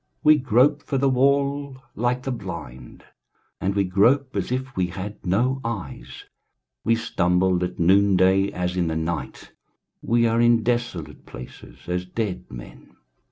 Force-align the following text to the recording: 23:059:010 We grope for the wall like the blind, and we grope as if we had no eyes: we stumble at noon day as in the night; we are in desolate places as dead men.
23:059:010 0.25 0.25
We 0.25 0.37
grope 0.39 0.81
for 0.81 0.97
the 0.97 1.09
wall 1.09 1.83
like 1.93 2.23
the 2.23 2.31
blind, 2.31 3.03
and 3.59 3.75
we 3.75 3.83
grope 3.83 4.35
as 4.35 4.51
if 4.51 4.75
we 4.75 4.87
had 4.87 5.23
no 5.23 5.61
eyes: 5.63 6.25
we 6.83 6.95
stumble 6.95 7.63
at 7.63 7.77
noon 7.77 8.17
day 8.17 8.51
as 8.51 8.75
in 8.75 8.87
the 8.87 8.95
night; 8.95 9.51
we 10.01 10.25
are 10.25 10.41
in 10.41 10.63
desolate 10.63 11.27
places 11.27 11.87
as 11.87 12.05
dead 12.05 12.49
men. 12.49 12.95